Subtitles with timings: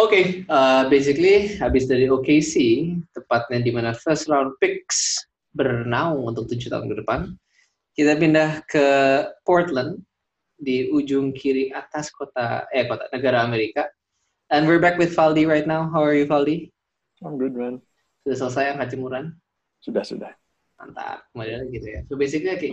[0.00, 2.54] Oke, uh, basically habis dari OKC,
[3.12, 5.20] tepatnya di mana first round picks
[5.52, 7.20] bernaung untuk tujuh tahun ke depan,
[7.94, 8.86] kita pindah ke
[9.44, 10.00] Portland
[10.60, 13.88] di ujung kiri atas kota eh kota negara Amerika.
[14.50, 15.86] And we're back with Valdi right now.
[15.90, 16.74] How are you, Valdi?
[17.22, 17.78] I'm good, man.
[18.24, 19.36] Sudah selesai angkat jemuran?
[19.78, 20.32] Sudah, sudah.
[20.80, 22.00] Mantap, kemudian gitu ya.
[22.08, 22.72] So basically, okay,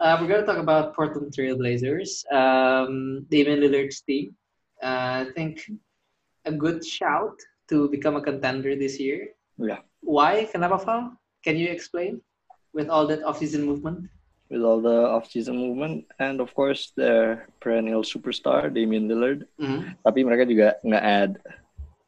[0.00, 4.34] uh, we're going to talk about Portland Trailblazers, um, Damian Lillard's team.
[4.82, 5.64] Uh, I think
[6.44, 7.34] a good shout
[7.68, 9.34] to become a contender this year.
[9.58, 9.78] Yeah.
[10.00, 10.46] Why?
[10.50, 11.12] Kenapa?
[11.44, 12.20] Can you explain?
[12.72, 14.06] With all that off-season movement?
[14.50, 19.44] With all the off-season movement and of course their perennial superstar Damian Lillard.
[19.60, 19.98] Mhm.
[20.04, 21.36] Tapi mereka juga nge-add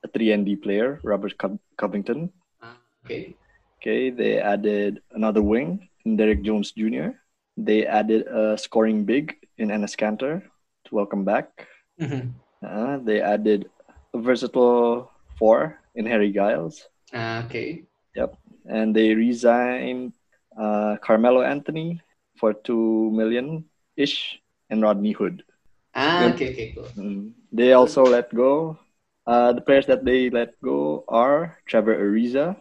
[0.01, 2.33] a 3 and D player, Robert Cov- Covington.
[2.65, 3.37] Ah, Okay.
[3.80, 7.16] Okay, they added another wing Derek Jones Jr.
[7.61, 10.41] They added a scoring big in Enes Kanter
[10.89, 11.69] to welcome back.
[12.01, 12.33] Mhm.
[12.65, 13.69] Uh, they added
[14.17, 16.89] a versatile four in Harry Giles.
[17.13, 17.85] Ah, okay.
[18.17, 18.33] Yep.
[18.65, 20.17] And they resigned
[20.57, 22.01] uh, Carmelo Anthony
[22.41, 24.41] for two million ish
[24.73, 25.45] and Rodney Hood.
[25.93, 26.30] Ah, Yep.
[26.35, 26.89] okay, okay, cool.
[26.97, 27.37] Mm.
[27.52, 28.80] They also let go.
[29.29, 32.57] Uh, the players that they let go are Trevor Ariza,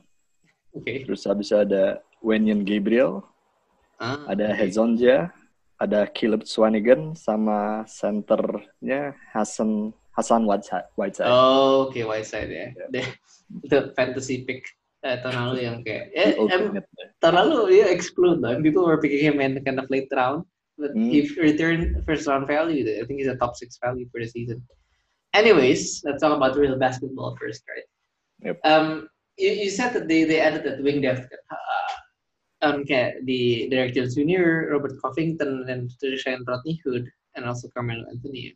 [0.76, 1.02] Okay.
[1.08, 3.24] terus habis ada Wenyan Gabriel,
[4.00, 4.72] Ah, ada okay.
[4.72, 5.30] Hezonja,
[5.76, 10.88] ada Caleb Swanigan, sama centernya Hassan Hassan Whiteside.
[10.96, 11.28] Whiteside.
[11.28, 12.72] Oh, okay, Whiteside ya.
[12.72, 12.88] Yeah.
[12.92, 13.02] The,
[13.68, 14.68] the fantasy pick
[15.04, 16.88] eh, tahun lalu yang kayak, eh, em, ultimate.
[17.24, 18.56] tahun lalu dia explode though.
[18.60, 20.44] People were picking him in kind of late round,
[20.76, 21.08] but Hmm.
[21.12, 22.84] he returned first round value.
[22.88, 24.64] I think he's a top six value for the season.
[25.36, 27.88] Anyways, let's talk about real basketball first, right?
[28.44, 28.56] Yep.
[28.66, 31.28] Um, you, you said that they, they added that wing depth.
[31.32, 31.92] Uh,
[32.62, 38.06] um, kayak di Derek Jones Jr., Robert Covington, dan Trishan Rodney Hood, and also Carmelo
[38.12, 38.56] Anthony.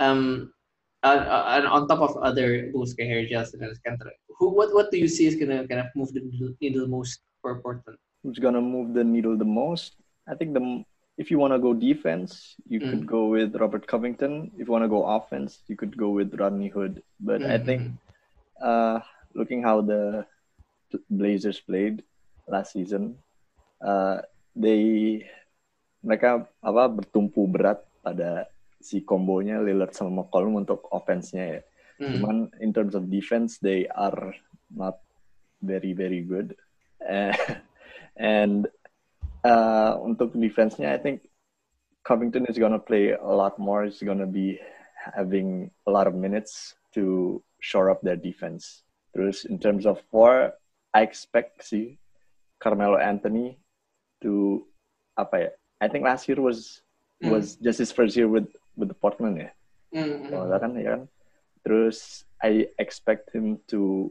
[0.00, 0.52] Um,
[1.04, 3.64] uh, uh, and on top of other moves kayak Harry Giles and
[4.40, 7.60] who what what do you see is gonna kind of move the needle- most for
[7.60, 8.00] Portland?
[8.22, 9.96] who's gonna move the needle the most?
[10.28, 10.84] I think the
[11.16, 14.52] if you want to go defense, you could go with Robert Covington.
[14.56, 17.02] If you want to go offense, you could go with Rodney Hood.
[17.20, 17.92] But I think,
[18.56, 19.00] uh,
[19.34, 20.24] looking how the
[21.10, 22.02] Blazers played
[22.50, 23.14] last season,
[23.80, 24.20] uh,
[24.58, 25.22] they
[26.02, 28.50] mereka apa bertumpu berat pada
[28.80, 31.60] si kombonya Lillard sama McCollum untuk offense-nya ya.
[32.00, 32.10] Mhm.
[32.16, 34.32] Cuman in terms of defense, they are
[34.72, 34.98] not
[35.60, 36.56] very very good.
[37.04, 37.30] Eh,
[38.16, 38.66] and
[39.44, 41.28] uh, untuk defense-nya, I think
[42.02, 43.84] Covington is gonna play a lot more.
[43.84, 44.56] He's gonna be
[44.96, 48.82] having a lot of minutes to shore up their defense.
[49.12, 50.56] Terus in terms of four,
[50.96, 51.99] I expect si
[52.60, 53.58] Carmelo Anthony
[54.22, 54.62] to
[55.16, 55.50] apa ya?
[55.80, 56.84] I think last year was
[57.20, 57.36] Hmm.
[57.36, 58.48] was just his first year with
[58.80, 59.52] with the Portland ya.
[59.92, 60.32] Mhm.
[60.32, 61.02] Oh, kan ya kan.
[61.66, 64.08] Terus I expect him to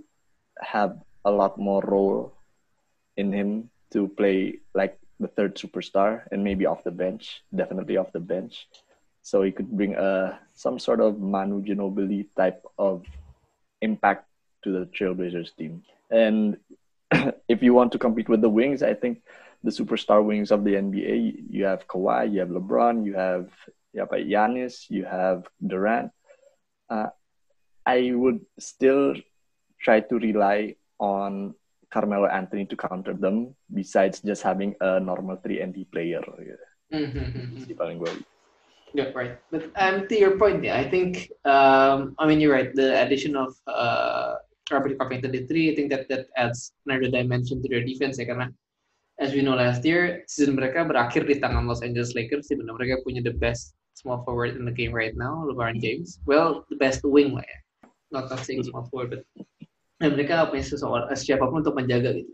[0.61, 2.37] have a lot more role
[3.17, 8.13] in him to play like the third superstar and maybe off the bench, definitely off
[8.13, 8.69] the bench.
[9.25, 13.03] So he could bring a some sort of Manu Ginobili type of
[13.81, 14.29] impact
[14.63, 15.81] to the Trailblazers team.
[16.13, 16.57] And
[17.47, 19.22] if you want to compete with the wings, I think
[19.63, 23.50] the superstar wings of the NBA, you have Kawhi, you have LeBron, you have
[23.94, 26.12] you have Giannis, you have Durant.
[26.90, 27.09] Uh,
[27.85, 29.16] I would still
[29.81, 31.56] try to rely on
[31.90, 36.22] Carmelo Anthony to counter them, besides just having a normal 3 and D player.
[36.94, 37.58] Mhm.
[37.66, 38.13] Si paling gue.
[38.94, 39.38] Yeah, right.
[39.52, 42.74] But um, to your point, yeah, I think um, I mean you're right.
[42.74, 44.41] The addition of uh,
[44.72, 48.30] Robert Covington to three, I think that that adds another dimension to their defense ya
[48.30, 48.53] karena
[49.19, 53.03] as we know last year season mereka berakhir di tangan Los Angeles Lakers mana mereka
[53.03, 56.24] punya the best small forward in the game right now, LeBron James.
[56.24, 57.59] Well, the best wing lah ya.
[58.16, 59.22] Not not saying small forward, but
[60.00, 62.31] dan mereka punya seseorang siapa pun untuk menjaga gitu.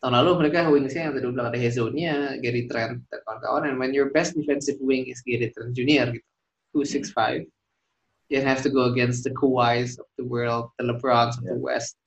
[0.00, 3.68] Tahun lalu mereka wingsnya yang tadi bilang ada Hezonia, Gary Trent, dan kawan-kawan.
[3.68, 6.08] And when your best defensive wing is Gary Trent Jr.
[6.16, 6.28] gitu,
[6.72, 7.44] who's 6'5",
[8.30, 11.98] you have to go against the Kawhis of the world, the LeBrons of the West,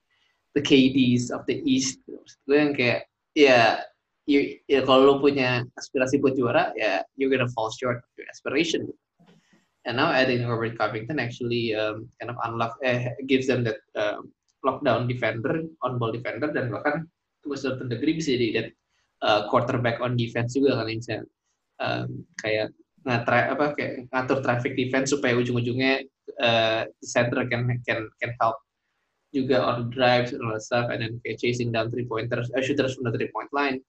[0.56, 2.00] the KDs of the East.
[2.08, 3.00] Maksud gue yang kayak,
[3.36, 3.84] ya,
[4.24, 8.26] you, ya kalau lo punya aspirasi buat juara, ya you're gonna fall short of your
[8.32, 8.88] aspiration.
[9.84, 14.32] And now adding Robert Covington actually um, kind of unlock, eh, gives them that um,
[14.64, 17.04] lockdown defender, on ball defender, dan bahkan
[17.44, 18.68] to a certain degree bisa jadi that
[19.28, 21.16] uh, quarterback on defense juga kan bisa
[21.84, 22.72] um, kayak
[23.04, 26.08] ngatra apa kayak ngatur traffic defense supaya ujung-ujungnya
[26.40, 28.58] uh, the center can can can help
[29.34, 32.64] juga on drives and all that stuff and then kayak chasing down three pointers uh,
[32.64, 33.82] shooters from the three point line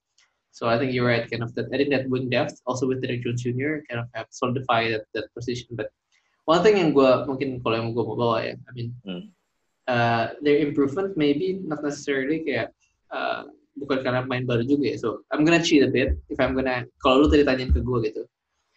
[0.50, 3.04] so I think you're right kind of that I think that wing depth also with
[3.04, 3.86] Derek Jones Jr.
[3.86, 5.92] kind of have solidified that, that position but
[6.44, 9.32] one thing yang gue mungkin kalau yang gue mau bawa ya, I mean, Hmm.
[9.88, 12.72] uh, their improvement maybe not necessarily kayak
[13.12, 14.96] uh, bukan karena main baru juga ya.
[15.00, 17.98] So I'm gonna cheat a bit if I'm gonna kalau lu tadi tanyain ke gue
[18.12, 18.22] gitu,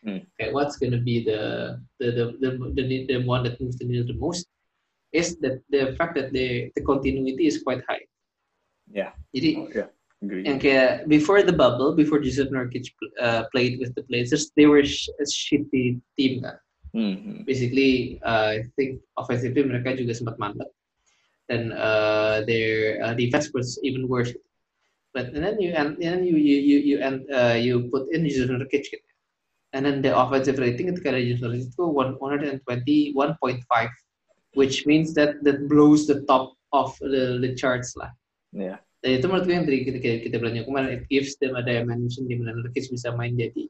[0.06, 0.22] Hmm.
[0.38, 4.06] kayak what's gonna be the the the the the, the one that moves the needle
[4.06, 4.46] the most
[5.10, 8.06] is that the fact that the the continuity is quite high.
[8.86, 9.18] Yeah.
[9.34, 9.90] Jadi Oh, yeah.
[10.18, 10.46] Agree.
[10.50, 12.90] yang kayak before the bubble, before Jesus Nurkic
[13.22, 16.58] uh, played with the Blazers, they were sh- a shitty team kan.
[16.98, 17.46] Mhm.
[17.46, 20.70] Basically, uh, I think offensively mereka juga sempat mandek
[21.48, 24.34] dan uh, their uh, defense was even worse.
[25.14, 28.26] But and then you and then you you you you and uh, you put in
[28.28, 29.07] Jesus Nurkic gitu.
[29.76, 33.60] And then the offensive rating ketika ada Nurkic itu one hundred and twenty one point
[33.68, 33.92] five,
[34.56, 38.08] which means that that blows the top of the the charts lah.
[38.56, 38.80] Yeah.
[39.04, 41.62] Dan itu menurut gue yang tadi kita, kita, kita bilang kemarin, it gives them a
[41.62, 43.68] dimension di mana Nurkic bisa main jadi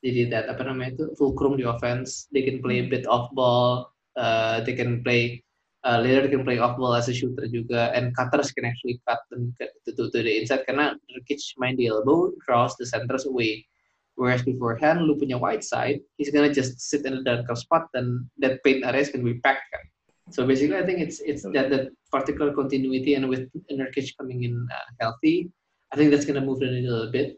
[0.00, 2.32] jadi that apa namanya itu fulcrum di offense.
[2.32, 5.44] They can play a bit off ball, uh, they can play
[5.84, 9.20] uh, Lillard can play off ball as a shooter juga, and cutters can actually cut
[9.28, 13.68] them to, to, to the inside karena Nurkic main di elbow, draws the centers away.
[14.16, 18.24] Whereas beforehand, lu punya wide side, he's gonna just sit in the dunker spot, and
[18.40, 19.84] that paint areas can be packed kan.
[20.32, 24.56] So basically, I think it's it's that that particular continuity, and with Nurkic coming in
[24.72, 25.52] uh, healthy,
[25.92, 27.36] I think that's gonna move the needle a bit.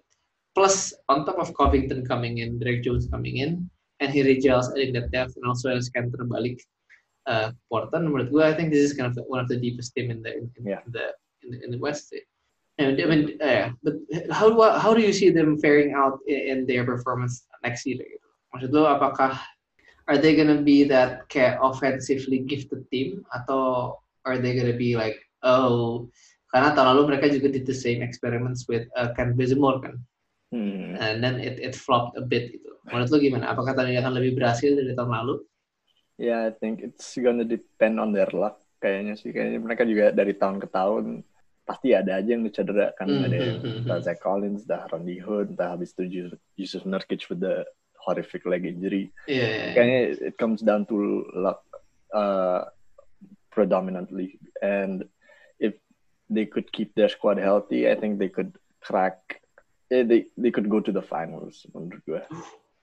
[0.54, 3.66] Plus, on top of Covington coming in, Derek Jones coming in,
[3.98, 6.62] and Harry Giles adding that depth, and also as Cantor balik
[7.26, 10.10] uh, Portland, menurut gue, I think this is kind of one of the deepest team
[10.14, 10.82] in the in, in Yeah.
[10.94, 11.10] the,
[11.42, 12.14] in the in the West.
[12.14, 12.22] eh.
[12.78, 13.98] And I mean, uh, but
[14.30, 17.98] how do how do you see them faring out in, in their performance next year?
[18.54, 19.34] Maksud lo, apakah
[20.08, 23.92] are they gonna be that kayak offensively gifted team atau
[24.25, 26.08] are they gonna be like oh
[26.48, 29.96] karena tahun lalu mereka juga did the same experiments with uh, Ken Bazemore kan
[30.48, 30.96] Hmm.
[30.96, 34.40] and then it it flopped a bit gitu menurut lo gimana apakah tadi akan lebih
[34.40, 35.44] berhasil dari tahun lalu
[36.16, 39.30] Yeah, I think it's gonna depend on their luck kayaknya sih.
[39.30, 41.22] Kayaknya mereka juga dari tahun ke tahun
[41.69, 43.12] pasti ada aja yang cedera kan.
[43.12, 44.06] Hmm, Ada yang hmm, hmm, entah hmm.
[44.09, 47.69] Zach Collins, entah Randy Hood, entah habis itu Yus- Yusuf Nurkic with the
[48.00, 49.12] horrific leg injury.
[49.29, 49.73] Iya, iya, iya.
[49.76, 50.00] Kayaknya
[50.32, 51.61] it comes down to luck
[52.17, 52.65] uh,
[53.53, 54.41] predominantly.
[54.65, 55.05] And
[55.61, 55.76] if
[56.32, 59.44] they could keep their squad healthy, I think they could crack.
[59.91, 62.21] eh, they they could go to the finals menurut gue.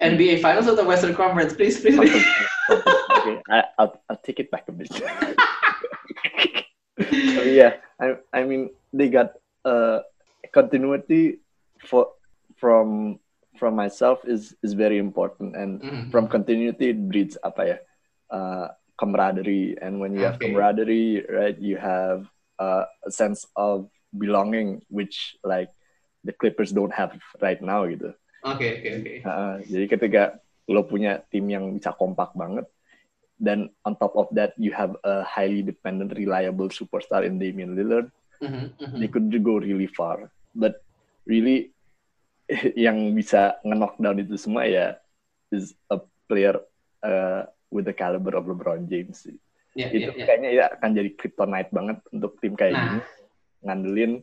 [0.02, 4.74] NBA Finals atau Western Conference please please okay, I, I'll, I'll take it back a
[4.74, 4.90] bit.
[7.00, 9.36] so yeah, I, I mean they got
[9.68, 10.00] uh,
[10.54, 11.40] continuity
[11.86, 12.12] for
[12.56, 13.20] from
[13.60, 16.12] from myself is is very important, and Mhm.
[16.12, 17.78] from continuity it breeds apa ya
[18.32, 20.48] uh, camaraderie, and when you have Okay.
[20.48, 22.28] camaraderie, right, you have
[22.60, 25.72] uh, a sense of belonging, which like
[26.24, 27.12] the Clippers don't have
[27.44, 28.16] right now gitu.
[28.44, 30.22] oke oke oke Uh, jadi ketika
[30.70, 32.66] lo punya tim yang bisa kompak banget,
[33.38, 38.08] dan on top of that you have a highly dependent, reliable superstar in Damian Lillard,
[38.40, 38.98] Mhm, mhm.
[39.00, 40.28] they could go really far.
[40.52, 40.84] But
[41.24, 41.72] really
[42.78, 44.96] yang bisa nge-knockdown itu semua ya
[45.50, 45.98] is a
[46.28, 46.60] player
[47.02, 49.26] uh, with the caliber of LeBron James.
[49.26, 49.36] sih.
[49.76, 50.26] Iya, Itu iya, iya.
[50.26, 52.84] kayaknya ya akan jadi kryptonite banget untuk tim kayak Nah.
[52.86, 53.00] gini
[53.66, 54.14] ngandelin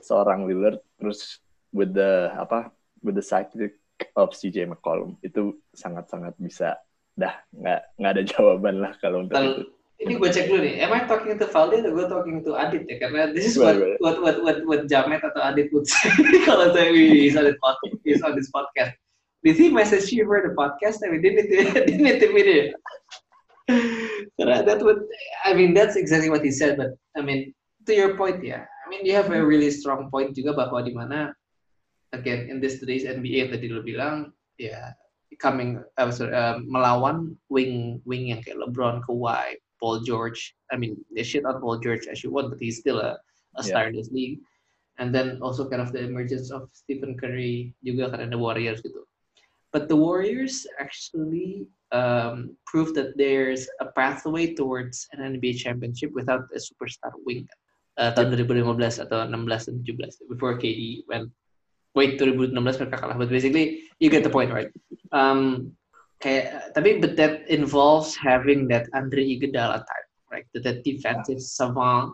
[0.00, 1.38] seorang Lillard terus
[1.70, 3.76] with the apa with the sidekick
[4.16, 6.80] of CJ McCollum itu sangat-sangat bisa
[7.20, 9.38] dah nggak nggak ada jawaban lah kalau untuk itu.
[9.38, 12.56] Kalau ini gue cek dulu nih, am I talking to Valdi atau gue talking to
[12.56, 12.96] Adit ya?
[12.96, 16.08] Karena this is what Boleh, what what what, what Jamet atau Adit would say
[16.48, 18.00] kalau saya he's on this podcast.
[18.00, 18.96] He's on this podcast.
[19.44, 21.04] Did he message you for the podcast?
[21.04, 21.52] I mean, didn't it,
[21.88, 22.76] didn't it immediately?
[24.36, 25.04] Karena that would,
[25.44, 26.76] I mean, that's exactly what he said.
[26.76, 27.52] But I mean,
[27.84, 30.92] to your point ya, I mean, you have a really strong point juga bahwa di
[30.92, 31.32] mana
[32.12, 34.92] again in this today's NBA yang tadi lo bilang, ya
[35.40, 40.54] coming uh, sorry, uh, melawan wing wing yang kayak LeBron, Kawhi, Paul George.
[40.70, 43.16] I mean, they shit on Paul George as you want, but he's still a,
[43.56, 44.38] a star in this league.
[45.00, 49.00] And then also kind of the emergence of Stephen Curry juga karena the Warriors gitu.
[49.72, 56.44] But the Warriors actually um, proved that there's a pathway towards an NBA championship without
[56.52, 57.48] a superstar wing.
[57.96, 61.28] Uh, tahun 2015 atau 16 dan 17 before KD went
[61.94, 62.54] wait 2016
[62.86, 63.16] mereka kalah.
[63.18, 64.70] But basically you get the point right?
[65.10, 65.72] Um,
[66.20, 70.46] kayak tapi but that involves having that Andre Iguodala type right?
[70.54, 72.12] That, that defensive savant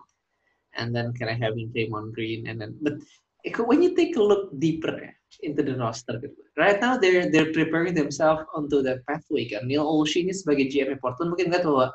[0.78, 3.02] and then kind of having Draymond Green and then but
[3.45, 6.18] it- when you take a look deeper ya, into the roster
[6.56, 9.66] right now they're they're preparing themselves onto that pathway kan?
[9.68, 11.92] Neil Olshin sebagai GM Portland mungkin nggak bahwa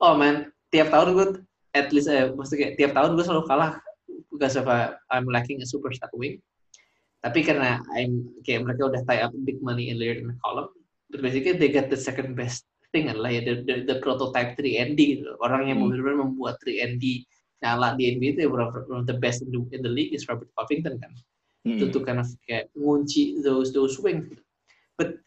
[0.00, 1.26] oh man tiap tahun gue
[1.74, 3.78] at least eh, maksudnya tiap tahun gue selalu kalah
[4.30, 6.38] because of a, I'm lacking a superstar wing
[7.20, 10.72] tapi karena I'm kayak mereka udah tie up big money in Lillard and McCollum
[11.10, 14.98] but basically they get the second best thing adalah ya the, the, the prototype 3ND
[14.98, 15.30] gitu.
[15.38, 15.94] Orang yang Hmm.
[15.94, 17.22] benar-benar membuat 3ND
[17.62, 20.26] nyala di NBA itu ya one of, the best in the, in the league is
[20.26, 21.12] Robert Covington kan.
[21.62, 21.92] Itu Mm.
[21.92, 24.26] tuh kind of kayak ngunci those those wings.
[24.32, 24.42] gitu.
[24.98, 25.20] But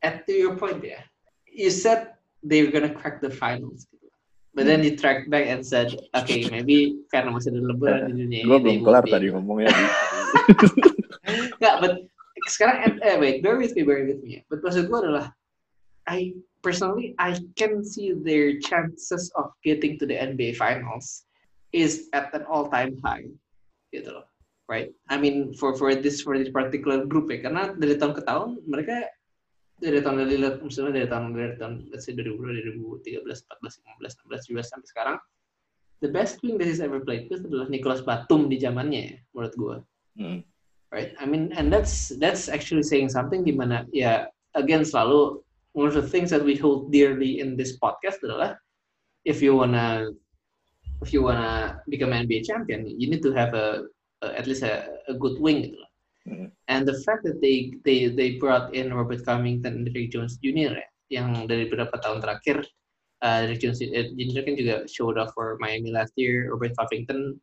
[0.00, 1.04] at to your point ya,
[1.46, 3.84] you said they were gonna crack the finals.
[3.92, 4.08] Gitu.
[4.56, 8.40] But then you tracked back and said, okay, maybe karena masih ada LeBron di dunia
[8.42, 9.70] Gue ini, they belum kelar tadi ngomongnya.
[11.22, 11.50] Di.
[11.58, 11.94] Nggak, but
[12.50, 14.42] sekarang eh wait, bear with me, bear with me.
[14.50, 15.30] But maksud gue adalah
[16.10, 16.34] I
[16.66, 21.26] personally I can see their chances of getting to the NBA Finals
[21.70, 23.30] is at an all-time high,
[23.94, 24.26] gitu loh,
[24.66, 24.90] right?
[25.06, 28.58] I mean for for this for this particular group ya, karena dari tahun ke tahun
[28.66, 29.06] mereka
[29.78, 32.34] dari tahun dari misalnya dari tahun dari tahun let's say 2000
[32.98, 35.16] 2013 14 15 16 17 sampai sekarang
[36.02, 39.54] the best wing that he's ever played with adalah Nicholas Batum di zamannya ya, menurut
[39.54, 39.76] gue
[40.12, 40.44] Mm.
[40.92, 41.16] Right?
[41.18, 45.40] I mean, and that's that's actually saying something di mana ya again selalu
[45.72, 48.60] one of the things that we hold dearly in this podcast adalah
[49.24, 50.12] if you wanna
[51.00, 53.88] if you wanna become an NBA champion, you need to have a,
[54.20, 55.90] a at least a, a good wing gitu loh.
[56.22, 56.46] Mm.
[56.70, 60.78] And the fact that they they they brought in Robert Covington and Derrick Jones Jr.
[60.78, 62.62] ya, yang dari beberapa tahun terakhir
[63.26, 64.46] uh, Derrick Jones eh, Jr.
[64.46, 66.52] kan juga showed up for Miami last year.
[66.54, 67.42] Robert Covington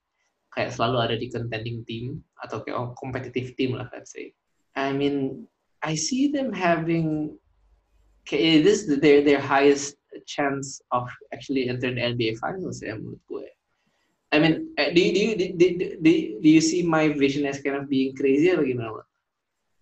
[0.56, 4.34] kayak selalu ada di contending team atau kayak oh, competitive team lah let's say.
[4.78, 5.46] I mean,
[5.84, 7.38] I see them having
[8.26, 13.22] kayak this is their their highest chance of actually entering the NBA Finals ya menurut
[13.30, 13.48] gue.
[14.30, 15.68] I mean, eh, do you, do you, do, do,
[16.06, 19.02] do, do you see my vision as kind of being crazy atau gimana?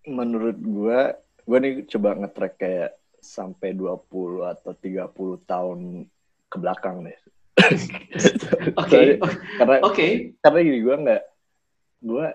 [0.08, 1.00] Menurut gue,
[1.44, 4.08] gue nih coba nge-track kayak sampai 20
[4.48, 6.08] atau 30 tahun
[6.48, 7.18] ke belakang deh.
[8.80, 9.18] Oke,
[9.58, 10.06] Karena oke.
[10.40, 11.22] karena gini gue nggak
[11.98, 12.26] gue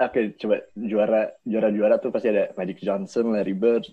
[0.00, 3.86] oke coba juara juara juara tuh pasti ada Magic Johnson, Larry Bird,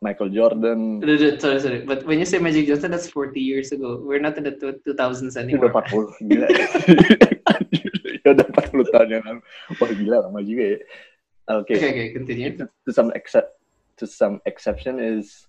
[0.00, 1.02] Michael Jordan.
[1.38, 1.80] Sorry, sorry.
[1.82, 4.00] But when you say Magic Johnson, that's 40 years ago.
[4.00, 5.70] We're not in the two- 2000s Itu anymore.
[5.70, 5.82] udah
[6.18, 6.46] 40 gila.
[8.24, 9.40] ya udah 40 tahun yang lalu.
[9.78, 10.78] Wah gila lama juga ya.
[11.58, 11.74] Oke.
[11.74, 12.50] Okay, okay, continue.
[12.86, 13.58] To some except
[13.98, 15.46] to some exception is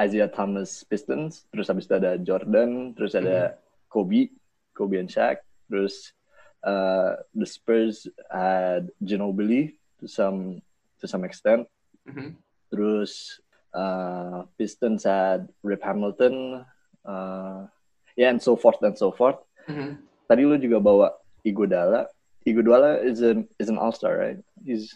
[0.00, 3.56] Isaiah Thomas Pistons, terus habis itu ada Jordan, terus ada
[3.90, 4.30] Kobe,
[4.72, 6.14] Kobe and Shaq, terus
[6.62, 10.62] uh, the Spurs had Ginobili to some
[11.02, 11.66] to some extent.
[12.06, 12.38] Mhm.
[12.70, 13.42] Terus
[13.74, 16.62] uh, Pistons had Rip Hamilton,
[17.04, 17.66] uh,
[18.14, 19.42] yeah, and so forth and so forth.
[19.66, 20.00] Mhm.
[20.30, 21.08] Tadi lu juga bawa
[21.42, 22.06] Iguodala.
[22.46, 24.40] Iguodala is an is an All Star, right?
[24.62, 24.94] He's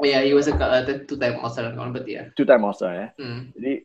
[0.00, 2.28] Oh yeah, he was a uh, two-time All-Star kan, but yeah.
[2.36, 3.08] two time All Star ya.
[3.16, 3.52] Hmm.
[3.56, 3.84] Jadi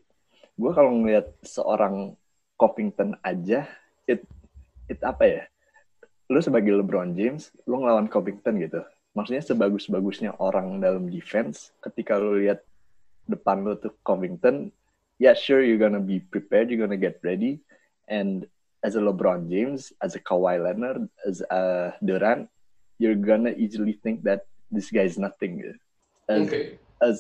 [0.55, 2.15] gue kalau ngeliat seorang
[2.55, 3.67] Covington aja,
[4.07, 4.23] it
[4.89, 5.44] it apa ya?
[6.30, 8.82] Lu sebagai LeBron James, lu ngelawan Covington gitu.
[9.13, 12.65] Maksudnya sebagus-bagusnya orang dalam defense, ketika lu lihat
[13.30, 14.74] depan lu tuh Covington,
[15.22, 17.62] yeah sure you're gonna be prepared, you're gonna get ready,
[18.10, 18.50] and
[18.84, 22.50] as a LeBron James, as a Kawhi Leonard, as a Durant,
[23.00, 25.62] you're gonna easily think that this guy is nothing.
[26.30, 26.77] As, Okay.
[27.01, 27.18] as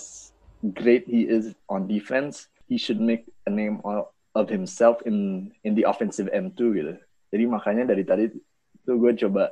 [0.73, 5.77] great he is on defense, he should make a name of, of himself in in
[5.77, 6.97] the offensive end too gitu.
[7.29, 8.25] Jadi makanya dari tadi
[8.85, 9.51] tuh gue coba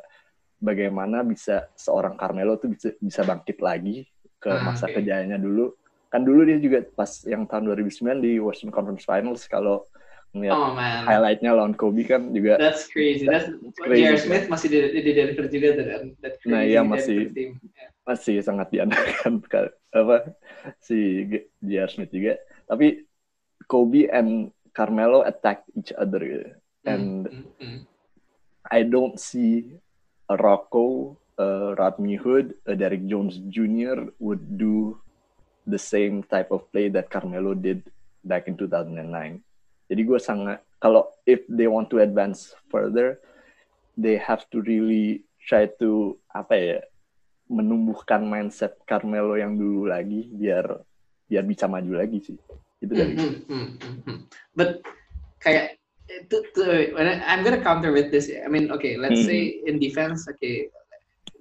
[0.58, 4.08] bagaimana bisa seorang Carmelo tuh bisa bisa bangkit lagi
[4.40, 5.00] ke Ah, masa oke.
[5.00, 5.76] kejayaannya dulu.
[6.08, 9.88] Kan dulu dia juga pas yang tahun 2009 di Western Conference Finals kalau
[10.34, 13.26] ngeliat Oh man, highlightnya lawan Kobe kan juga that's crazy.
[13.26, 14.18] That's crazy, J.R.
[14.18, 14.22] kan?
[14.26, 16.02] Smith masih di, di Denver juga tuh kan.
[16.50, 17.30] Nah, iya, masih-.
[17.34, 17.90] Yeah.
[18.04, 20.34] masih sangat diandalkan ka- apa
[20.82, 21.26] si
[21.62, 21.90] J.R.
[21.90, 22.42] Smith juga.
[22.66, 23.06] Tapi
[23.70, 26.50] Kobe and Carmelo attack each other gitu.
[26.84, 27.80] And Mm, mm, mm.
[28.72, 29.80] I don't see
[30.30, 34.12] a Rocco, a Rodney Hood, a Derrick Jones Jr.
[34.20, 35.00] would do
[35.68, 37.84] the same type of play that Carmelo did
[38.24, 39.40] back in 2009.
[39.88, 43.20] Jadi gue sangat kalau if they want to advance further,
[43.96, 46.80] they have to really try to apa ya
[47.52, 50.82] menumbuhkan mindset Carmelo yang dulu lagi biar
[51.28, 52.38] biar bisa maju lagi sih.
[52.80, 54.18] Itu dari Hmm, hmm, hmm, hmm, hmm.
[54.56, 54.84] But
[55.44, 55.83] kayak
[56.30, 56.64] to, to,
[57.00, 58.30] I'm gonna counter with this.
[58.30, 59.28] I mean, okay, let's Mhm.
[59.28, 60.70] say in defense, okay,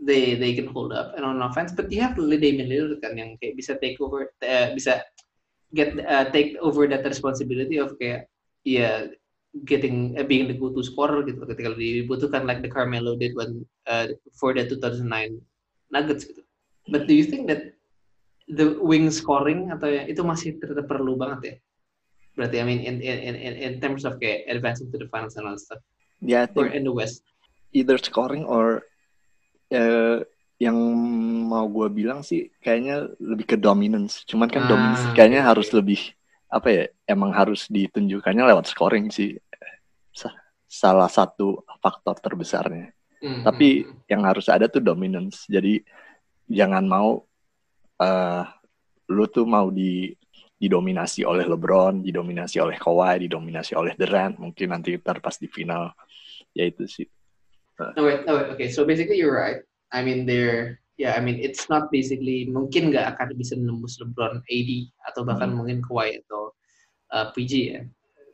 [0.02, 3.38] they they can hold up, and on offense, but you have Damian Lillard kan yang
[3.38, 5.02] kayak bisa take over, uh, bisa
[5.75, 8.28] get uh, take over that responsibility of kayak
[8.66, 9.09] ya
[9.69, 14.09] getting uh, being the go-to scorer gitu ketika dibutuhkan like the Carmelo did when uh,
[14.37, 15.38] for the 2009
[15.92, 16.40] Nuggets gitu.
[16.88, 17.76] But do you think that
[18.49, 21.54] the wing scoring atau ya, itu masih tetap perlu banget ya?
[22.32, 25.44] Berarti I mean in in in in- terms of kayak advancing to the finals and
[25.44, 25.82] all that stuff
[26.22, 27.26] I or think in the West.
[27.72, 28.84] either scoring or
[29.68, 30.20] eh,
[30.56, 30.76] yang
[31.48, 34.22] mau gue bilang sih kayaknya lebih ke dominance.
[34.24, 35.48] Cuman kan Ah, dominance kayaknya oke.
[35.50, 36.00] harus lebih
[36.46, 39.40] apa ya emang harus ditunjukkannya lewat scoring sih
[40.12, 40.36] Sa-
[40.68, 42.92] salah satu faktor terbesarnya.
[43.18, 45.48] Hmm, Tapi hmm, yang harus ada tuh dominance.
[45.48, 45.80] Jadi
[46.46, 47.24] jangan mau
[47.98, 48.44] eh
[49.08, 50.12] lu tuh mau di
[50.62, 54.38] didominasi oleh LeBron, didominasi oleh Kawhi, didominasi oleh Durant.
[54.38, 55.90] Mungkin nanti ntar pas di final
[56.54, 57.07] ya itu sih.
[57.99, 58.54] No wait, no wait.
[58.54, 59.59] Okay, so basically you're right.
[59.90, 61.19] I mean they're yeah.
[61.19, 64.71] I mean it's not basically mungkin nggak akan bisa nembus LeBron, AD
[65.11, 65.59] atau bahkan Hmm.
[65.59, 66.54] mungkin Kawhi atau
[67.11, 67.83] uh, PG ya.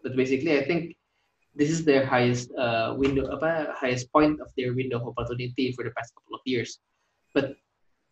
[0.04, 1.00] But basically I think
[1.56, 5.82] this is their highest uh, window apa highest point of their window of opportunity for
[5.88, 6.76] the past couple of years.
[7.32, 7.56] But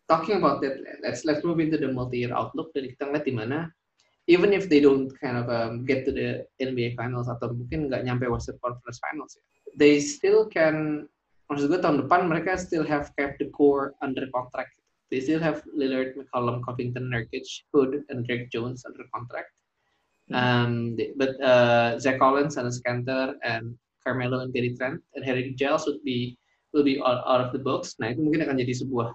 [0.09, 2.73] talking about that, let's let's move into the multi-year outlook.
[2.73, 3.69] Dari kita ngeliat di mana
[4.27, 8.03] even if they don't kind of um, get to the NBA Finals atau mungkin nggak
[8.03, 9.43] nyampe Western Conference Finals ya,
[9.79, 11.07] they still can
[11.47, 14.75] maksud gue tahun depan mereka still have kept the core under contract.
[15.07, 19.47] They still have Lillard, McCollum, Covington, Nurkic, Hood, and Drake Jones under contract.
[20.35, 25.55] Um, they- but uh, Zach Collins, and Scanter, and Carmelo and Gary Trent and Harry
[25.55, 26.35] Giles would be
[26.75, 27.95] will be out, out of the box.
[27.99, 29.11] Nah itu mungkin akan jadi sebuah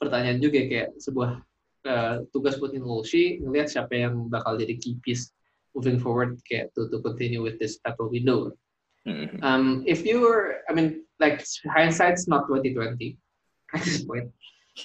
[0.00, 1.40] pertanyaan juga kayak sebuah
[1.86, 5.30] uh, tugas buat Wolsey ngelihat siapa yang bakal jadi key piece
[5.72, 8.52] moving forward kayak to to continue with this type of window.
[9.06, 9.38] Mhm.
[9.44, 13.14] Um, if you were, I mean, like hindsight's not 2020
[13.76, 14.32] at this point,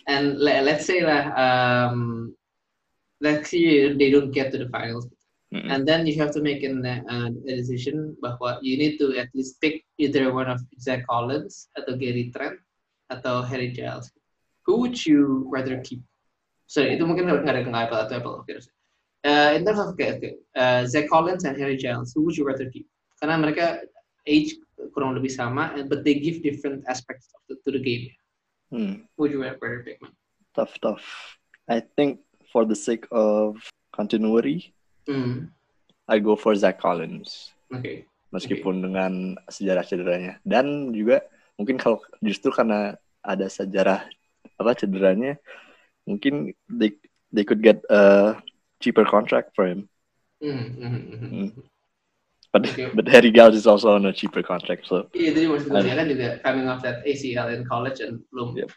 [0.06, 2.32] and le- let's say lah, um,
[3.18, 5.10] let's say they don't get to the finals,
[5.50, 5.68] Mhm.
[5.74, 9.32] and then you have to make an, uh, a decision bahwa you need to at
[9.34, 12.62] least pick either one of Zach Collins atau Gary Trent
[13.10, 14.14] atau Harry Giles.
[14.70, 16.06] Who would you rather keep?
[16.72, 18.36] So itu mungkin nggak ada nggak apple atau apple.
[18.48, 18.56] Okay,
[19.28, 22.48] uh, in terms of okay, okay, uh, Zach Collins and Harry Giles, who would you
[22.48, 22.88] rather keep?
[23.20, 23.84] Karena mereka
[24.24, 24.56] age
[24.96, 28.08] kurang lebih sama, but they give different aspects of the, to the game.
[28.72, 29.04] Hmm.
[29.20, 30.16] Who would you rather pick, man?
[30.56, 31.04] Tough, tough.
[31.68, 32.24] I think
[32.56, 33.60] for the sake of
[33.92, 34.72] continuity,
[35.10, 35.52] Hmm.
[36.06, 37.52] I go for Zach Collins.
[37.68, 38.06] Okay.
[38.32, 41.20] meskipun dengan sejarah cederanya dan juga
[41.60, 44.08] mungkin kalau justru karena ada sejarah
[44.56, 45.36] apa cederanya
[46.12, 46.92] mungkin they
[47.32, 48.36] they could get a
[48.84, 49.88] cheaper contract for him
[50.44, 50.68] hmm.
[50.76, 51.50] Hmm.
[52.52, 52.92] but Okay.
[52.92, 55.96] but Harry Giles is also on a cheaper contract so Iya, jadi maksud gue dia
[55.96, 58.70] kan juga coming off that ACL in college and belum Yep.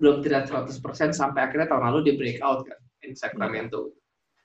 [0.00, 3.92] belum tidak 100% sampai akhirnya tahun lalu dia break out kan in Sacramento.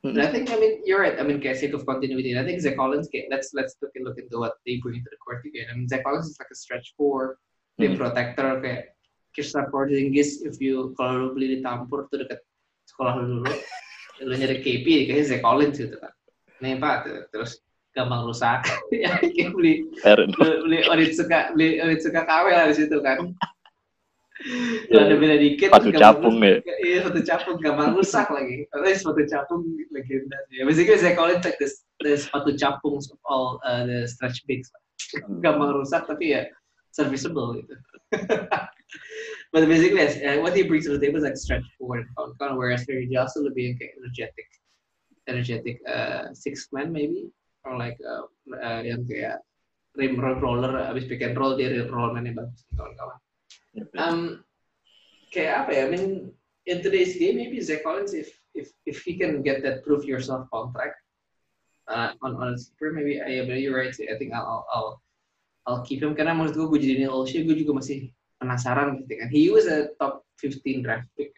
[0.05, 0.13] Hmm.
[0.13, 1.17] And I think I mean you're right.
[1.17, 2.37] I mean kayak sake of continuity.
[2.37, 5.17] I think Zach Collins kayak let's let's look look into what they bring to the
[5.17, 5.65] court again.
[5.69, 7.41] I mean Zach Collins is like a stretch four,
[7.81, 7.97] dia Hmm.
[7.97, 8.93] protector kayak
[9.37, 12.41] Kristaps Porzingis if you kalau lu beli di Tampur tuh deket
[12.89, 13.53] sekolah lu dulu,
[14.25, 16.09] lu nyari KP kayaknya Zach Collins gitu kan.
[16.57, 17.61] Nih Pak, terus
[17.93, 18.65] gampang rusak.
[18.89, 19.13] ya
[19.53, 19.85] beli
[20.41, 23.21] beli Onitsuka beli Onitsuka KW lah di situ kan.
[23.21, 26.57] Ya, Kalau ada beda dikit gampang capung ya.
[26.81, 28.65] Iya sepatu capung gampang rusak lagi.
[28.73, 29.61] Tapi sepatu capung
[29.93, 30.65] legenda sih.
[30.65, 34.73] Basically saya call it like this the sepatu capung of all uh, the stretch bigs.
[35.45, 36.49] Gampang rusak tapi ya
[36.89, 37.77] serviceable gitu.
[39.53, 42.57] But basically uh, what he brings to the table is like stretch forward and count,
[42.57, 44.47] whereas Harry Giles tuh lebih yang kayak energetic,
[45.27, 47.31] energetic uh, six man maybe
[47.63, 48.27] or like uh,
[48.59, 49.43] uh, yang kayak
[49.97, 53.17] rim roll roller abis pick and roll dia rim roll man bagus nih kawan-kawan.
[53.97, 54.19] Um,
[55.31, 55.81] kayak apa ya?
[55.85, 56.05] I mean,
[56.65, 60.47] in today's game, maybe Zach Collins, if if if he can get that prove yourself
[60.49, 60.97] contract
[61.87, 63.93] uh, on on super, maybe I but you're right.
[63.93, 64.91] I think I'll I'll
[65.67, 69.13] I'll keep him karena menurut gue gue jadi Neil Olshey, gue juga masih penasaran gitu
[69.17, 69.29] kan.
[69.33, 71.33] He was a top 15 draft pick.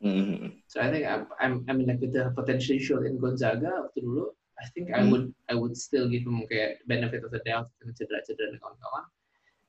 [0.00, 0.64] Mhm.
[0.64, 4.32] So I think I'm I'm I mean like with the potential in Gonzaga waktu dulu,
[4.56, 5.12] I think I Hmm.
[5.12, 9.04] would I would still give him kayak benefit of the doubt dengan cedera-cedera dan kawan-kawan,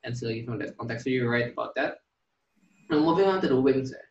[0.08, 1.04] and still give him that context.
[1.04, 2.00] So you're right about that.
[2.88, 4.08] Now moving on to the wings, eh.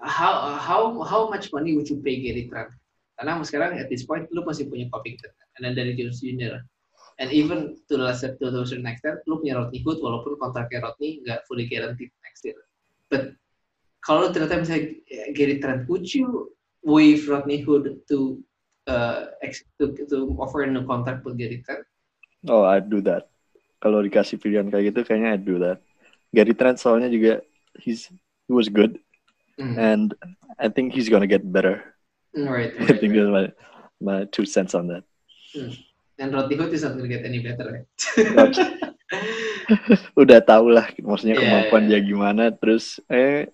[0.00, 2.72] how how how much money would you pay Gary Trent?
[3.18, 6.60] Karena sekarang at this point lu masih punya Covington, and then dari Jones Jr.
[7.18, 11.18] And even to the to the certain extent, lu punya Rodney Hood walaupun kontraknya Rodney
[11.26, 12.58] nggak fully guaranteed next year.
[13.10, 13.34] But
[14.06, 14.94] kalau ternyata misalnya
[15.34, 16.54] Gary Trent, would you
[16.86, 18.38] waive Rodney Hood to
[18.86, 21.82] uh, ex- to, to offer a new contract with Gary Trent?
[22.46, 23.26] oh I'd do that
[23.82, 25.82] kalau dikasih pilihan kayak gitu kayaknya I'd do that
[26.30, 27.42] Gary Trent soalnya juga
[27.82, 28.06] he's
[28.46, 29.02] he was good
[29.58, 29.74] Mm.
[29.74, 30.08] and
[30.54, 31.82] I think he's gonna get better
[32.30, 33.26] Mm, right, I right, think right.
[33.26, 33.46] that's my
[33.98, 35.02] my two cents on that
[36.18, 38.56] And Rodney Hood is not to get any better, right?
[40.20, 41.90] udah tau lah maksudnya Iya, kemampuan iya.
[41.96, 43.48] dia gimana terus eh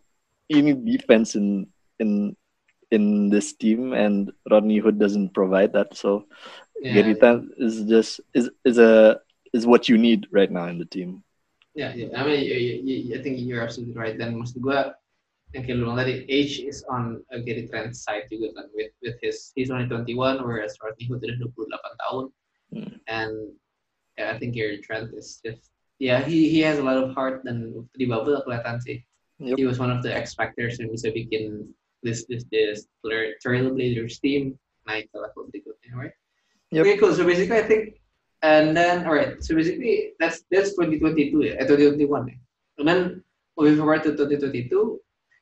[0.50, 1.68] ini defense in
[2.03, 2.35] in
[2.90, 6.27] in this team and Rodney Hood doesn't provide that so
[6.83, 9.22] yeah, Gary Trent is just is is a
[9.55, 11.22] is what you need right now in the team
[11.74, 12.14] yeah, yeah.
[12.14, 12.55] I mean, you,
[12.87, 14.14] you, I think you're absolutely right.
[14.14, 14.79] Dan maksud gue,
[15.55, 18.90] yang kayak lu bilang tadi age is on a Gary Trent side juga kan with
[19.07, 22.24] with his he's only 21 whereas Rodney Hood udah 28 tahun
[22.74, 22.98] Hmm.
[23.06, 23.54] and
[24.18, 25.70] yeah, I think Gary Trent is just
[26.02, 28.98] yeah he he has a lot of heart dan waktu di bubble kelihatan sih
[29.38, 29.54] Yup.
[29.54, 31.70] he was one of the X factors yang bisa bikin
[32.02, 32.90] this this this
[33.42, 34.58] Trailblazers team.
[34.84, 36.14] Naik ke level berikutnya right?
[36.74, 36.84] Yup.
[36.84, 37.14] okay cool.
[37.14, 38.02] So basically I think
[38.44, 42.37] and then alright so basically that's that's 2022 ya eh 2021 ya
[42.76, 43.00] and then
[43.56, 44.68] moving forward to 2022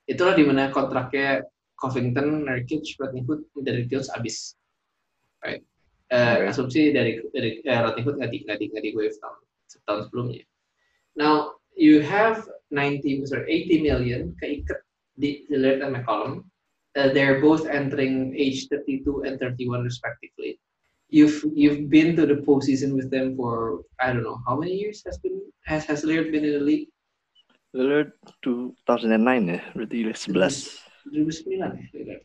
[0.06, 1.42] itulah dimana kontraknya
[1.82, 4.54] Covington, Nurkic, Rodney Hood dari Hills abis
[5.42, 5.66] right
[6.12, 6.52] Eh, Oke.
[6.52, 10.00] asumsi dari dari eh, Rodney Hood nggak di nggak di nggak di wave tahun setahun
[10.12, 10.44] sebelumnya.
[11.16, 14.84] Now you have 90 sorry 80 million keikat
[15.16, 16.44] di Lillard and McCollum.
[16.92, 20.60] Uh, they're both entering age 32 and 31 respectively.
[21.08, 25.00] You've you've been to the postseason with them for I don't know how many years
[25.08, 26.92] has been has has Lillard been in the league?
[27.72, 28.12] Lillard
[28.44, 29.16] 2009
[29.48, 30.28] ya, berarti 11.
[31.08, 31.86] 2009 ya?
[31.96, 32.22] Lillard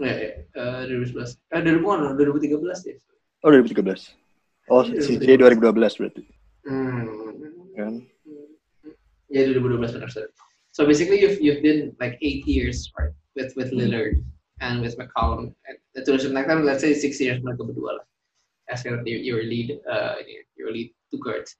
[0.00, 2.96] ya, ya, eh, 2011 eh 2000 2013 ya
[3.46, 4.10] Oh 2013.
[4.66, 5.62] Oh CJ 2012
[6.02, 6.22] berarti
[6.66, 7.78] hmm.
[7.78, 8.02] kan?
[9.30, 10.34] Ya 2012 benar sorry.
[10.74, 13.86] So basically you've you've been like eight years right with with Hmm.
[13.86, 14.26] Lillard
[14.58, 15.54] and with McCollum.
[15.70, 18.06] And to a certain extent, let's say six years mereka berdua lah.
[18.66, 20.18] As your your lead uh
[20.58, 21.54] your lead two guards.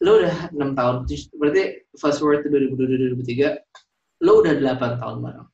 [0.00, 5.48] Lo udah enam tahun, berarti fast forward ke 2022 2023, lo udah delapan tahun bareng.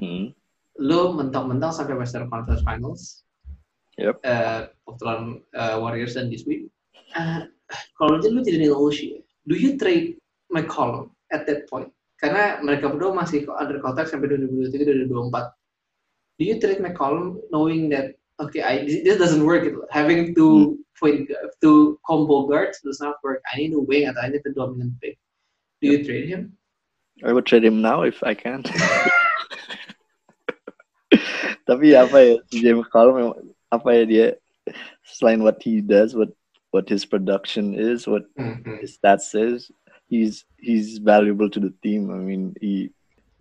[0.00, 0.24] Hmm.
[0.80, 3.24] Lo mentok-mentok sampai Western Conference Finals.
[3.98, 4.16] Yep.
[4.26, 6.66] Uh, waktu lawan uh, Warriors dan this week.
[7.14, 7.46] Uh,
[7.94, 10.18] kalau lu jadi Olshey, do you trade
[10.50, 11.90] McCollum at that point?
[12.18, 15.54] Karena mereka berdua masih under contract sampai 2023 2024.
[16.34, 19.62] Do you trade McCollum knowing that okay, I, this doesn't work.
[19.90, 21.30] Having two point
[21.62, 23.42] two combo guards does not work.
[23.52, 25.18] I need a wing atau I need a dominant pick.
[25.82, 26.58] Do you trade him?
[27.22, 28.66] I would trade him now if I can.
[31.64, 32.36] Tapi apa ya,
[32.74, 34.26] McCollum memang- apa ya dia
[35.04, 36.30] selain what he does, what
[36.70, 38.80] what his production is, what Mhm.
[38.82, 39.70] his stats is,
[40.10, 42.10] he's he's valuable to the team.
[42.10, 42.90] I mean, he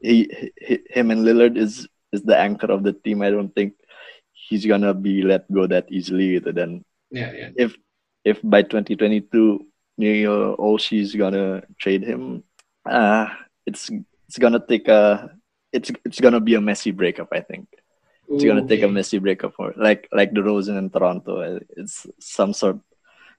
[0.02, 3.22] he, he him and Lillard is is the anchor of the team.
[3.26, 3.74] I don't think
[4.36, 6.38] he's gonna be let go that easily.
[6.38, 6.54] Gitu.
[6.54, 7.50] Dan Yeah, yeah.
[7.58, 7.78] if
[8.26, 9.62] if by 2022
[9.98, 12.42] Neil Olshey's gonna trade him,
[12.90, 13.30] uh
[13.66, 13.90] it's
[14.30, 15.30] it's gonna take a
[15.74, 17.30] it's it's gonna be a messy breakup.
[17.34, 17.66] I think
[18.36, 21.42] it's gonna take a messy breakup for like like the Rosen in Toronto.
[21.78, 22.82] It's some sort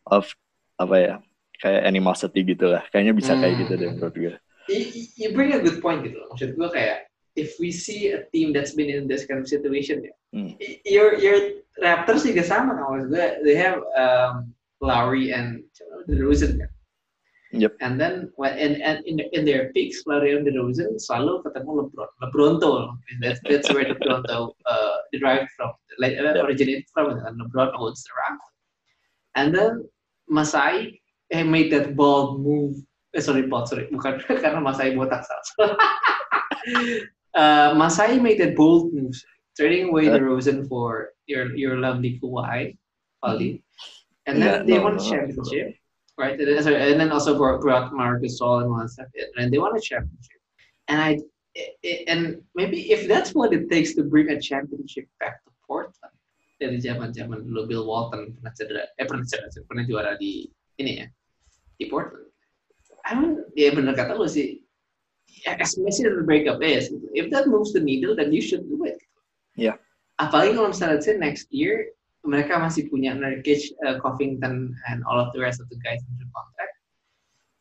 [0.06, 0.30] of
[0.78, 1.14] apa ya
[1.58, 2.82] kayak animosity gitu lah.
[2.90, 3.96] Kayaknya bisa kayak gitu deh Hmm.
[4.00, 4.34] menurut gue.
[4.70, 6.32] you, you bring a good point gitu loh.
[6.34, 7.06] Maksud gue kayak
[7.38, 10.54] if we see a team that's been in this kind of situation ya, Hmm.
[10.86, 13.26] your your Raptors juga sama kan maksud gue.
[13.42, 15.62] They have um, Lowry and
[16.06, 16.70] DeRozan kan.
[17.54, 17.72] Yep.
[17.80, 19.70] And then when and, and in in their
[20.10, 22.10] Lowry and DeRozan selalu ketemu LeBron.
[22.26, 22.70] LeBronto.
[23.22, 25.70] That's that's where the Toronto uh, derived from,
[26.02, 26.50] like uh, Yep.
[26.50, 27.14] originated from.
[27.14, 28.54] And LeBron owns the Raptors.
[29.38, 29.72] And then
[30.26, 30.98] Masai
[31.30, 32.74] eh, made that bold move.
[33.14, 33.86] Eh, sorry, bold, sorry.
[33.86, 35.78] Bukan karena Masai botak salah.
[37.38, 39.14] uh, Masai made that bold move,
[39.54, 42.74] trading away Uh, the Rosen for your your lovely Kawhi,
[43.22, 43.62] Aldi.
[44.26, 45.76] And then Yeah, they no, won a no, championship,
[46.18, 46.38] right?
[46.38, 49.06] And then, sorry, and then also brought, brought Marcus and all that stuff.
[49.36, 50.40] And they won a championship.
[50.88, 51.18] And I
[51.56, 55.50] i- i- and maybe if that's what it takes to bring a championship back to
[55.66, 56.12] Portland
[56.60, 60.46] dari zaman zaman dulu Bill Walton pernah cedera, eh pernah cedera, pernah juara di
[60.78, 61.06] ini ya
[61.78, 62.30] di Portland.
[63.04, 64.62] I mean, ya benar kata lu sih.
[65.44, 68.80] As messy as the breakup is, if that moves the needle, then you should do
[68.86, 68.96] it.
[69.58, 69.76] Yeah.
[70.16, 71.90] Apalagi kalau misalnya say next year
[72.24, 76.24] mereka masih punya Nurkic, uh, Covington, and all of the rest of the guys under
[76.32, 76.74] contract.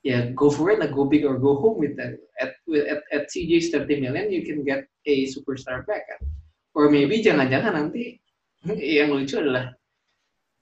[0.04, 0.80] Yeah, go for it.
[0.80, 2.20] Like go big or go home with that.
[2.40, 6.08] At with, at, at CJ's 30 million, you can get a superstar back.
[6.08, 6.28] Kan?
[6.76, 8.20] Or maybe jangan-jangan nanti
[9.00, 9.76] yang lucu adalah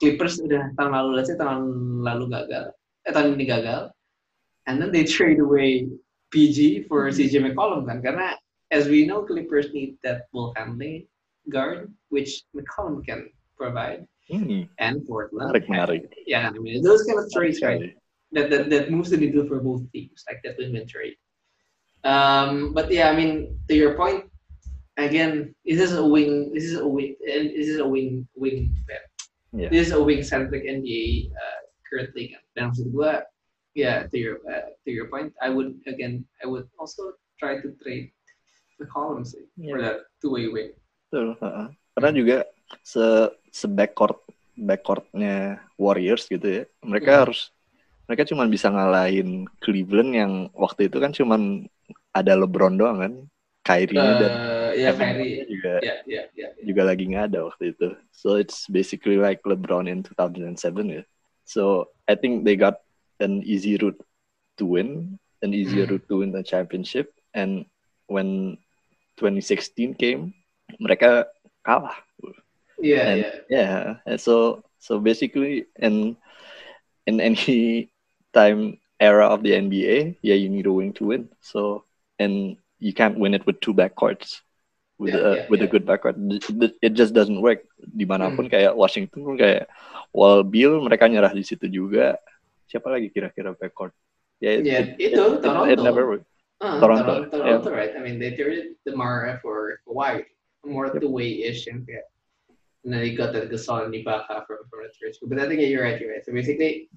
[0.02, 1.62] Clippers udah tahun lalu, say tahun
[2.02, 2.74] lalu gagal,
[3.06, 3.94] eh tahun ini gagal,
[4.66, 5.86] and then they trade away
[6.34, 8.34] PG for CJ McCollum kan, karena
[8.74, 11.06] as we know Clippers need that ball handling
[11.54, 13.30] guard, which McCollum can
[13.62, 15.54] provide, Hmm, and Portland.
[15.54, 16.10] menarik.
[16.26, 17.94] Yeah, I mean those kind of trades, right?
[18.32, 21.20] that, that that moves the needle for both teams, like that win-win trade.
[22.08, 24.26] Um, but yeah, I mean, to your point,
[24.98, 26.50] again, this is a wing.
[26.56, 27.14] This is a wing.
[27.28, 28.74] And this is a wing wing.
[29.54, 29.70] Yeah.
[29.70, 32.34] This is a wing centric NBA uh, currently.
[32.56, 33.28] Dan maksud gua,
[33.76, 37.68] yeah, to your uh, to your point, I would again, I would also try to
[37.84, 38.16] trade
[38.80, 39.84] the columns for Yeah.
[39.84, 40.72] that two-way wing.
[41.12, 41.68] Betul, heeh.
[42.00, 42.38] Karena juga
[42.88, 43.04] se
[43.52, 44.18] se backcourt
[44.56, 47.22] backcourtnya Warriors gitu ya, mereka Hmm.
[47.28, 47.52] harus
[48.08, 51.36] mereka cuma bisa ngalahin Cleveland yang waktu itu kan cuma
[52.12, 53.14] ada LeBron doang kan,
[53.64, 55.44] Kyrie dan Uh, ya Evan Kyrie.
[55.48, 56.48] juga Ya, ya, ya.
[56.60, 57.88] juga lagi nggak ada waktu itu.
[58.12, 61.04] So it's basically like LeBron in 2007 ya.
[61.48, 62.80] So I think they got
[63.24, 64.00] an easy route
[64.60, 65.96] to win, an easier Hmm.
[65.96, 67.12] route to win the championship.
[67.32, 67.64] And
[68.12, 68.60] when
[69.16, 70.36] 2016 came,
[70.84, 71.32] mereka
[71.64, 71.96] kalah.
[72.82, 73.30] Iya, And iya.
[73.50, 76.18] yeah, and so so basically in
[77.08, 77.92] in any
[78.34, 81.30] time era of the NBA, yeah, you need a wing to win.
[81.42, 81.86] So
[82.20, 84.42] and you can't win it with two backcourts.
[85.00, 85.72] With Yeah, a yeah, with a yeah.
[85.72, 87.66] good backcourt, it, it just doesn't work.
[87.82, 88.52] Di mana pun Hmm.
[88.54, 89.68] kayak Washington pun kayak
[90.14, 92.16] Wall Bill mereka nyerah di situ juga.
[92.70, 93.92] Siapa lagi kira-kira backcourt?
[94.40, 95.84] Yeah, it, Ya, it, itu it, it, it Toronto.
[95.84, 96.30] never worked.
[96.62, 97.98] Uh, Toronto, Toronto, Toronto, right?
[97.98, 100.26] I mean, they traded Demar for Kawhi,
[100.66, 101.02] more Yep.
[101.02, 102.06] two-way-ish, and yeah.
[102.84, 105.16] And then they got that Gasol and Ibaka from from the trade.
[105.22, 106.26] But I think you're right, you're right.
[106.26, 106.90] So basically,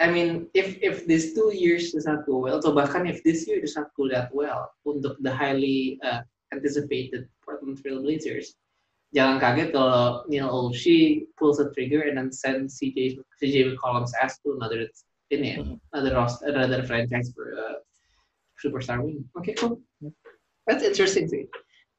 [0.00, 3.46] I mean, if if these two years does not go well, so bahkan if this
[3.46, 8.56] year does not go that well untuk the highly uh, anticipated Portland Trail Blazers,
[9.12, 14.40] jangan kaget kalau Neil Olshey pulls the trigger and then sends CJ CJ McCollum's ass
[14.44, 14.88] to another
[15.32, 17.76] ini ya, another roster, another franchise for uh,
[18.62, 19.24] superstar win.
[19.38, 19.80] Okay, cool.
[20.66, 21.28] That's interesting.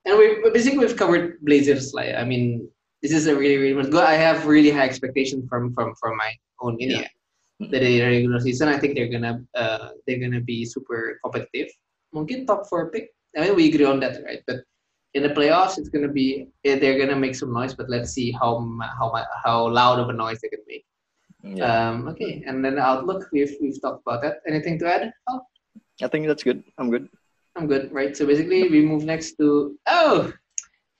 [0.06, 1.94] And we basically we've covered Blazers.
[1.94, 2.70] Like, I mean,
[3.02, 4.04] this is a really really good.
[4.04, 6.32] I have really high expectations from from from my
[6.62, 7.10] own ini ya.
[7.58, 11.74] Dari regular season, I think they're gonna uh, they're gonna be super competitive.
[12.14, 13.10] Mungkin top four pick.
[13.34, 14.42] I mean, we agree on that, right?
[14.46, 14.62] But
[15.18, 17.74] in the playoffs, it's gonna be eh, they're gonna make some noise.
[17.74, 18.62] But let's see how
[18.98, 19.10] how
[19.42, 20.86] how loud of a noise they can make.
[21.42, 24.42] Yeah, Um, okay, and then the outlook we've we've talked about that.
[24.46, 25.14] Anything to add?
[25.30, 25.42] Oh,
[26.02, 26.62] I think that's good.
[26.78, 27.10] I'm good.
[27.58, 28.14] I'm good, right?
[28.14, 30.34] So basically, we move next to oh,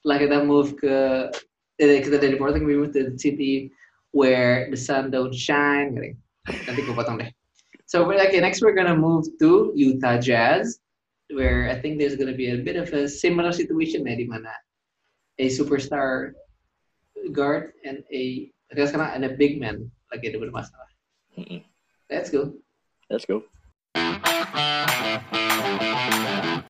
[0.02, 1.30] like kita move ke
[1.78, 3.70] eh, kita dari Portland, we move to the city
[4.10, 5.94] where the sun don't shine.
[5.94, 6.16] Galing.
[6.66, 7.22] Nanti gue potong.
[7.88, 10.80] So we're- okay, next we're gonna move to Utah Jazz,
[11.32, 14.52] where I think there's gonna be a bit of a similar situation di mana
[15.38, 16.34] a superstar
[17.32, 20.90] guard and a and a big man ada bermasalah.
[21.36, 21.62] Mm-mm.
[22.08, 22.56] Let's go.
[23.08, 23.44] Let's go.